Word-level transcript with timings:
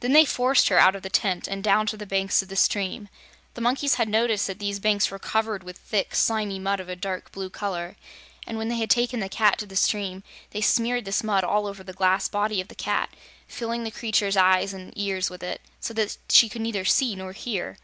Then 0.00 0.12
they 0.12 0.26
forced 0.26 0.68
her 0.68 0.76
out 0.78 0.94
of 0.94 1.00
the 1.00 1.08
tent 1.08 1.48
and 1.48 1.64
down 1.64 1.86
to 1.86 1.96
the 1.96 2.04
banks 2.04 2.42
of 2.42 2.48
the 2.48 2.56
stream. 2.56 3.08
The 3.54 3.62
monkeys 3.62 3.94
had 3.94 4.06
noticed 4.06 4.46
that 4.46 4.58
these 4.58 4.78
banks 4.78 5.10
were 5.10 5.18
covered 5.18 5.62
with 5.64 5.78
thick, 5.78 6.14
slimy 6.14 6.58
mud 6.58 6.78
of 6.78 6.90
a 6.90 6.94
dark 6.94 7.32
blue 7.32 7.48
color, 7.48 7.96
and 8.46 8.58
when 8.58 8.68
they 8.68 8.76
had 8.76 8.90
taken 8.90 9.20
the 9.20 9.30
Cat 9.30 9.56
to 9.60 9.66
the 9.66 9.74
stream, 9.74 10.24
they 10.50 10.60
smeared 10.60 11.06
this 11.06 11.24
mud 11.24 11.42
all 11.42 11.66
over 11.66 11.82
the 11.82 11.94
glass 11.94 12.28
body 12.28 12.60
of 12.60 12.68
the 12.68 12.74
cat, 12.74 13.16
filling 13.48 13.82
the 13.82 13.90
creature's 13.90 14.36
ears 14.36 14.74
and 14.74 14.92
eyes 14.94 15.30
with 15.30 15.42
it, 15.42 15.62
so 15.80 15.94
that 15.94 16.18
she 16.28 16.50
could 16.50 16.60
neither 16.60 16.84
see 16.84 17.16
nor 17.16 17.32
hear. 17.32 17.78